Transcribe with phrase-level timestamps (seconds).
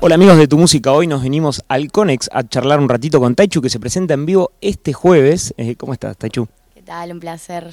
[0.00, 3.34] Hola amigos de Tu Música, hoy nos venimos al Conex a charlar un ratito con
[3.34, 5.52] Taichu que se presenta en vivo este jueves.
[5.56, 6.46] Eh, ¿Cómo estás, Taichu?
[6.72, 7.10] ¿Qué tal?
[7.10, 7.72] Un placer.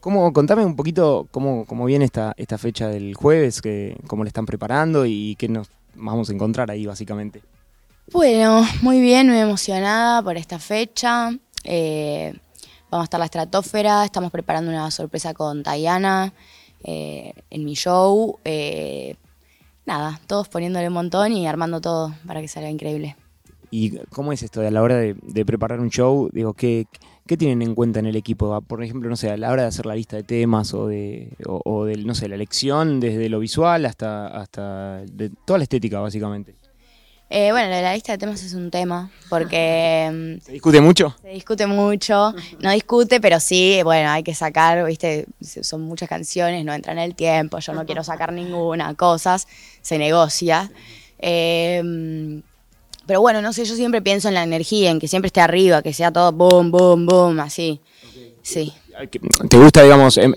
[0.00, 4.28] ¿Cómo, contame un poquito cómo, cómo viene esta, esta fecha del jueves, que, cómo le
[4.28, 7.42] están preparando y qué nos vamos a encontrar ahí básicamente.
[8.10, 11.30] Bueno, muy bien, muy emocionada por esta fecha.
[11.62, 12.32] Eh,
[12.90, 16.32] vamos a estar la estratosfera, estamos preparando una sorpresa con Tayana
[16.84, 18.38] eh, en mi show.
[18.44, 19.16] Eh,
[19.86, 23.16] nada, todos poniéndole un montón y armando todo para que salga increíble.
[23.70, 26.30] ¿Y cómo es esto a la hora de, preparar un show?
[26.32, 26.86] Digo, ¿qué,
[27.26, 28.60] ¿qué, tienen en cuenta en el equipo?
[28.62, 31.36] Por ejemplo, no sé, a la hora de hacer la lista de temas o de,
[31.44, 36.54] o, no sé, la elección desde lo visual hasta, hasta de toda la estética, básicamente.
[37.30, 40.10] Eh, bueno, la lista de temas es un tema, porque...
[40.18, 41.14] Mm, ¿Se discute mucho?
[41.20, 46.64] Se discute mucho, no discute, pero sí, bueno, hay que sacar, viste, son muchas canciones,
[46.64, 49.46] no entra en el tiempo, yo no quiero sacar ninguna, cosas,
[49.82, 50.70] se negocia.
[51.18, 52.40] Eh,
[53.08, 55.80] pero bueno, no sé, yo siempre pienso en la energía, en que siempre esté arriba,
[55.80, 57.80] que sea todo boom, boom, boom, así.
[58.42, 58.70] Sí.
[59.48, 60.34] ¿Te gusta, digamos, em,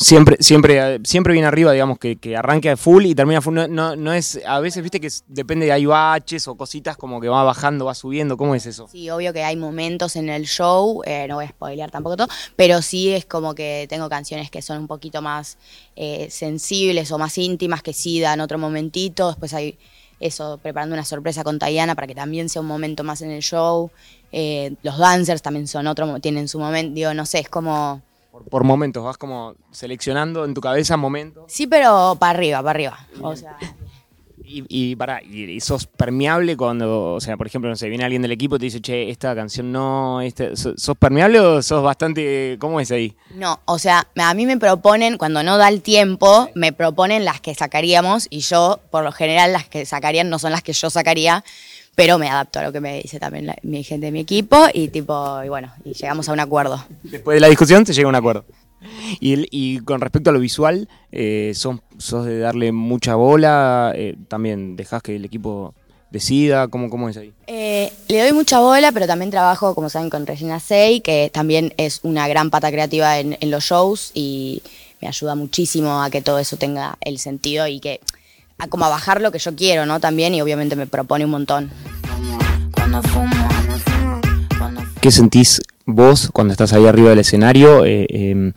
[0.00, 3.54] siempre, siempre, siempre viene arriba, digamos, que, que arranque full y termina full.
[3.68, 7.28] No, no, es, a veces, viste, que depende de hay baches o cositas como que
[7.28, 8.36] va bajando, va subiendo.
[8.36, 8.88] ¿Cómo es eso?
[8.90, 12.28] Sí, obvio que hay momentos en el show, eh, no voy a spoilear tampoco todo,
[12.56, 15.58] pero sí es como que tengo canciones que son un poquito más
[15.96, 19.28] eh, sensibles o más íntimas que sí dan otro momentito.
[19.28, 19.78] Después hay
[20.18, 23.42] eso, preparando una sorpresa con Tayana para que también sea un momento más en el
[23.42, 23.90] show.
[24.32, 28.02] Eh, los dancers también son otro, tienen su momento, digo, no sé, es como
[28.50, 31.44] por, momentos, vas como seleccionando en tu cabeza momentos.
[31.48, 33.06] Sí, pero para arriba, para arriba.
[33.22, 33.56] O sea.
[34.52, 38.22] Y, y, para, y, sos permeable cuando, o sea, por ejemplo, no sé, viene alguien
[38.22, 42.56] del equipo y te dice, che, esta canción no, este, ¿sos permeable o sos bastante,
[42.58, 43.16] cómo es ahí?
[43.36, 47.40] No, o sea, a mí me proponen, cuando no da el tiempo, me proponen las
[47.40, 50.90] que sacaríamos y yo, por lo general, las que sacarían no son las que yo
[50.90, 51.44] sacaría,
[51.94, 54.88] pero me adapto a lo que me dice también mi gente de mi equipo y
[54.88, 56.84] tipo, y bueno, y llegamos a un acuerdo.
[57.02, 58.44] Después de la discusión se llega a un acuerdo.
[59.20, 64.76] Y, y con respecto a lo visual, eh, sos, de darle mucha bola, eh, también
[64.76, 65.74] dejás que el equipo
[66.10, 67.32] decida, ¿cómo, cómo es ahí?
[67.46, 71.74] Eh, le doy mucha bola, pero también trabajo, como saben, con Regina Sey, que también
[71.76, 74.62] es una gran pata creativa en, en los shows y
[75.00, 78.00] me ayuda muchísimo a que todo eso tenga el sentido y que
[78.60, 80.00] a como a bajar lo que yo quiero, ¿no?
[80.00, 81.70] También y obviamente me propone un montón.
[85.00, 87.84] ¿Qué sentís vos cuando estás ahí arriba del escenario?
[87.84, 88.52] Eh, em,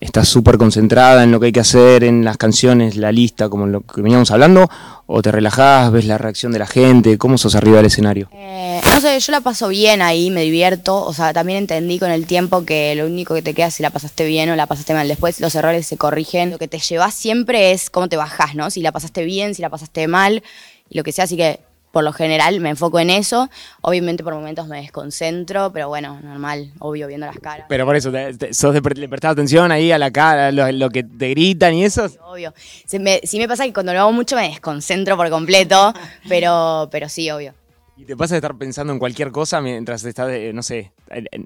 [0.00, 3.66] ¿Estás súper concentrada en lo que hay que hacer, en las canciones, la lista, como
[3.66, 4.68] lo que veníamos hablando?
[5.06, 7.18] ¿O te relajás, ves la reacción de la gente?
[7.18, 8.28] ¿Cómo sos arriba del escenario?
[8.32, 11.02] Eh, no sé, yo la paso bien ahí, me divierto.
[11.02, 13.82] O sea, también entendí con el tiempo que lo único que te queda es si
[13.82, 15.08] la pasaste bien o la pasaste mal.
[15.08, 16.50] Después los errores se corrigen.
[16.50, 18.70] Lo que te llevas siempre es cómo te bajás, ¿no?
[18.70, 20.42] Si la pasaste bien, si la pasaste mal,
[20.90, 21.24] lo que sea.
[21.24, 21.60] Así que
[21.90, 23.48] por lo general me enfoco en eso.
[23.80, 27.64] Obviamente por momentos me desconcentro, pero bueno, normal, obvio, viendo las caras.
[27.70, 28.12] Pero por eso,
[28.52, 31.86] ¿sos de, ¿le prestás atención ahí a la cara, lo, lo que te gritan y
[31.86, 32.10] eso?
[32.26, 32.52] obvio.
[32.86, 35.94] Sí me, me pasa que cuando lo hago mucho me desconcentro por completo,
[36.28, 37.54] pero, pero sí, obvio.
[37.96, 40.92] ¿Y te pasa de estar pensando en cualquier cosa mientras estás, no sé,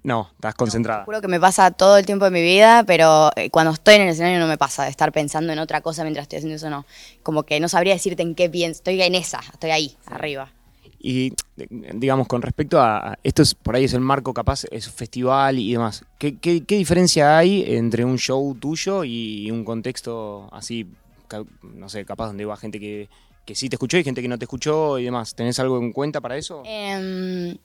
[0.05, 1.01] no, estás concentrada?
[1.01, 3.97] No, juro que me pasa todo el tiempo de mi vida, pero eh, cuando estoy
[3.97, 6.57] en el escenario no me pasa de estar pensando en otra cosa mientras estoy haciendo
[6.57, 6.87] eso, no.
[7.25, 10.53] Como que no sabría decirte en qué pienso, estoy en esa, estoy ahí, arriba.
[11.01, 15.59] Y digamos, con respecto a, esto es, por ahí es el marco capaz, es festival
[15.59, 20.87] y demás, ¿qué, qué, qué diferencia hay entre un show tuyo y un contexto así,
[21.63, 23.09] no sé, capaz donde va gente que
[23.47, 25.35] que sí te escuchó y gente que no te escuchó y demás.
[25.35, 26.63] ¿Tenés algo en cuenta para eso?
[26.67, 27.57] Em,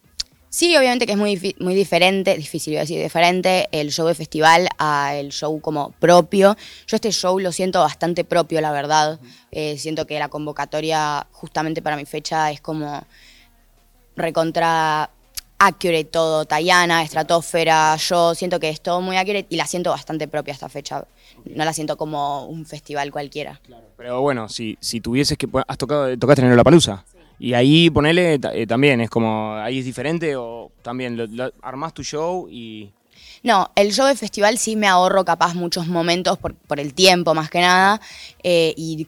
[0.47, 5.16] sí, obviamente que es muy, muy diferente, difícil decir, diferente el show de festival a
[5.16, 6.56] el show como propio.
[6.88, 9.19] Yo este show lo siento bastante propio, la verdad.
[9.52, 13.03] Eh, siento que la convocatoria justamente para mi fecha es como
[14.16, 15.09] recontra
[15.61, 20.27] accurate todo, Tayana, Estratosfera, yo siento que es todo muy accurate y la siento bastante
[20.27, 21.05] propia esta fecha.
[21.45, 23.61] No la siento como un festival cualquiera.
[23.95, 25.47] Pero bueno, si, si tuvieses que...
[25.68, 27.06] Has tocado, tocaste en la palusa.
[27.39, 32.03] Y ahí ponele eh, también, es como, ahí es diferente o también lo, armás tu
[32.03, 32.91] show y...
[33.44, 37.33] No, el show de festival sí me ahorro capaz muchos momentos por, por el tiempo
[37.33, 38.00] más que nada.
[38.44, 39.07] Eh, y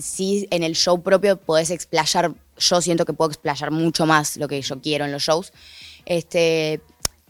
[0.00, 4.48] sí en el show propio podés explayar, yo siento que puedo explayar mucho más lo
[4.48, 5.52] que yo quiero en los shows.
[6.06, 6.80] Este,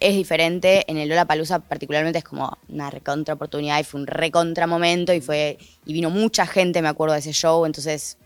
[0.01, 0.85] es diferente.
[0.91, 5.13] En el Lola Palusa particularmente es como una recontra oportunidad y fue un recontra momento
[5.13, 8.17] y fue y vino mucha gente, me acuerdo de ese show, entonces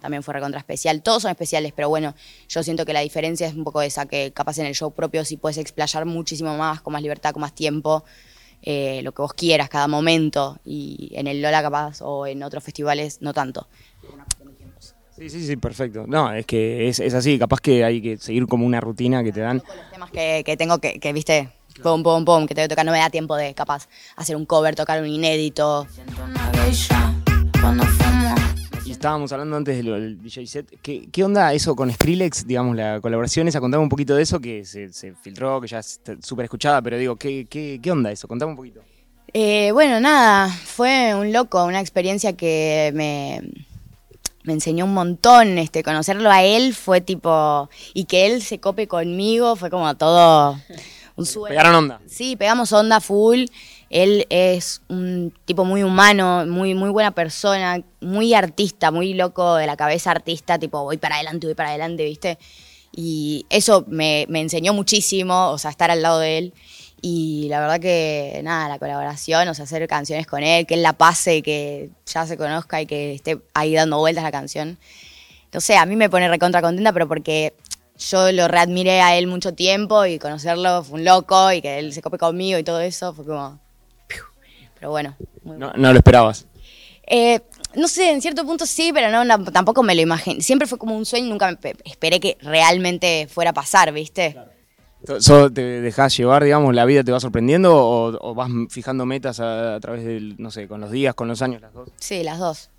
[0.00, 1.02] también fue recontra especial.
[1.02, 2.14] Todos son especiales, pero bueno,
[2.48, 5.24] yo siento que la diferencia es un poco esa, que capaz en el show propio
[5.24, 8.04] sí puedes explayar muchísimo más, con más libertad, con más tiempo.
[8.62, 10.58] eh, lo que vos quieras, cada momento.
[10.64, 13.68] Y en el Lola capaz o en otros festivales no tanto.
[15.16, 16.04] Sí, sí, sí, perfecto.
[16.06, 19.40] No, es que es, así, capaz que hay que seguir como una rutina que te
[19.40, 19.62] dan.
[19.66, 21.48] Los temas que, que tengo que, que, viste,
[21.82, 24.44] pum, pum, pum, que tengo que tocar, no me da tiempo de capaz hacer un
[24.44, 25.86] cover, tocar un inédito.
[28.84, 30.78] Y estábamos hablando antes del, DJ set.
[30.82, 33.58] ¿Qué, ¿Qué, onda eso con Skrillex, digamos, la colaboración esa?
[33.58, 36.98] Contame un poquito de eso, que se, se filtró, que ya es súper escuchada, pero
[36.98, 38.28] digo, ¿qué, ¿qué, qué, onda eso?
[38.28, 38.82] Contame un poquito.
[39.32, 43.40] Eh, bueno, nada, fue un loco, una experiencia que me
[44.46, 48.86] me enseñó un montón, este, conocerlo a él fue tipo, y que él se cope
[48.86, 50.58] conmigo fue como todo
[51.16, 51.48] un sueño.
[51.48, 52.00] ¿Pegaron onda?
[52.06, 53.46] Sí, pegamos onda full.
[53.90, 59.66] Él es un tipo muy humano, muy, muy buena persona, muy artista, muy loco de
[59.66, 62.38] la cabeza artista, tipo voy para adelante, voy para adelante, ¿viste?
[62.92, 66.54] Y eso me, me enseñó muchísimo, o sea, estar al lado de él.
[67.08, 70.82] Y la verdad que, nada, la colaboración, o sea, hacer canciones con él, que él
[70.82, 74.76] la pase, que ya se conozca y que esté ahí dando vueltas la canción.
[75.52, 77.54] No sé, a mí me pone recontra contenta, pero porque
[77.96, 81.92] yo lo readmiré a él mucho tiempo y conocerlo fue un loco y que él
[81.92, 83.60] se cope conmigo y todo eso fue como.
[84.74, 85.14] Pero bueno.
[85.44, 86.46] No, no, lo esperabas.
[87.06, 87.38] Eh,
[87.76, 90.40] no sé, en cierto punto sí, pero no, tampoco me lo imaginé.
[90.42, 94.32] Siempre fue como un sueño, nunca me esperé que realmente fuera a pasar, ¿viste?
[94.32, 94.55] Claro.
[95.20, 99.78] ¿So ¿Te dejas llevar, digamos, la vida te va sorprendiendo o, vas fijando metas a,
[99.80, 101.88] través del, no sé, con los días, con los años, las dos?
[101.96, 102.70] Sí, las dos.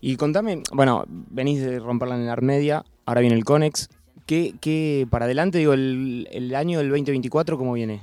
[0.00, 3.88] Y contame, bueno, venís de romperla en la media, ahora viene el Conex.
[4.26, 8.02] ¿Qué, qué para adelante, digo, el, el año del 2024, cómo viene?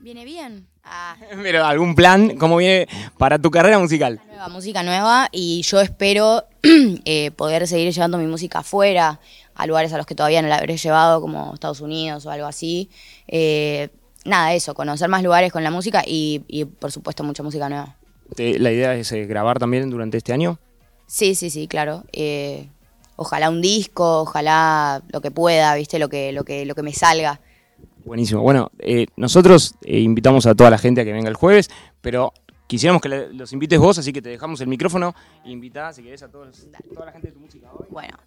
[0.00, 0.68] Viene bien.
[0.84, 1.16] Ah.
[1.42, 4.20] Pero algún plan, ¿cómo viene para tu carrera musical?
[4.28, 6.44] Nueva, música nueva y yo espero
[7.04, 9.18] eh, poder seguir llevando mi música afuera,
[9.54, 12.46] a lugares a los que todavía no la habré llevado, como Estados Unidos o algo
[12.46, 12.90] así.
[13.28, 13.88] Eh,
[14.24, 17.96] nada, eso, conocer más lugares con la música y, por supuesto mucha música nueva.
[18.36, 20.58] ¿La idea es eh, grabar también durante este año?
[21.06, 22.04] Sí, sí, sí, claro.
[23.16, 26.92] ojalá un disco, ojalá lo que pueda, viste, lo que, lo que, lo que me
[26.92, 27.40] salga.
[28.04, 28.42] Buenísimo.
[28.42, 31.70] Bueno, eh, nosotros eh, invitamos a toda la gente a que venga el jueves,
[32.02, 32.34] pero
[32.66, 36.22] quisiéramos que los invites vos, así que te dejamos el micrófono e invitá, si querés,
[36.22, 36.46] a toda
[37.06, 37.86] la gente de tu música hoy.
[37.90, 38.18] Bueno,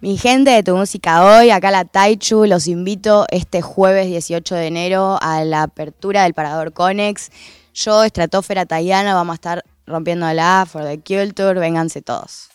[0.00, 4.66] mi gente de tu música hoy, acá la Taichu, los invito este jueves 18 de
[4.66, 7.30] enero a la apertura del Parador Conex.
[7.74, 12.48] Yo, Estratosfera Tayana, vamos a estar rompiéndola for the culture, vénganse todos.